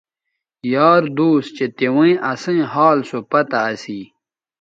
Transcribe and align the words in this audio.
یار 0.73 1.03
دوس 1.15 1.45
چہء 1.55 1.69
تیویں 1.77 2.15
اسئیں 2.31 2.63
حال 2.73 2.97
سو 3.09 3.19
پتہ 3.31 3.59
اسی 3.71 3.99